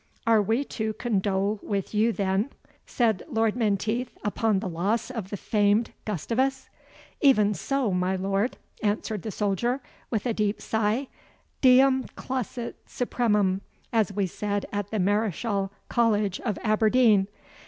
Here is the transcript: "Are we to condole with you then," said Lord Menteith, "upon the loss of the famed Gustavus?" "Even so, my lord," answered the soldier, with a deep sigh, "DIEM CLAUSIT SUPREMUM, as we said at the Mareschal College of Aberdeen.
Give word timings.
"Are 0.25 0.41
we 0.41 0.63
to 0.63 0.93
condole 0.93 1.59
with 1.61 1.93
you 1.93 2.11
then," 2.11 2.49
said 2.87 3.21
Lord 3.29 3.55
Menteith, 3.55 4.17
"upon 4.23 4.57
the 4.57 4.67
loss 4.67 5.11
of 5.11 5.29
the 5.29 5.37
famed 5.37 5.91
Gustavus?" 6.05 6.69
"Even 7.21 7.53
so, 7.53 7.91
my 7.91 8.15
lord," 8.15 8.57
answered 8.81 9.21
the 9.21 9.29
soldier, 9.29 9.79
with 10.09 10.25
a 10.25 10.33
deep 10.33 10.59
sigh, 10.59 11.07
"DIEM 11.61 12.05
CLAUSIT 12.15 12.77
SUPREMUM, 12.87 13.61
as 13.93 14.11
we 14.11 14.25
said 14.25 14.65
at 14.73 14.89
the 14.89 14.97
Mareschal 14.97 15.71
College 15.87 16.39
of 16.39 16.57
Aberdeen. 16.63 17.27